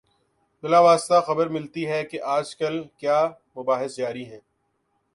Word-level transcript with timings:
بالواسطہ 0.63 1.21
خبر 1.27 1.47
ملتی 1.47 1.87
ہے 1.87 2.03
کہ 2.05 2.21
آج 2.35 2.55
کل 2.55 2.83
کیا 2.97 3.19
مباحث 3.57 3.95
جاری 3.95 4.25
ہیں۔ 4.25 4.39